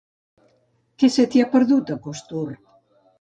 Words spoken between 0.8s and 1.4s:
Què se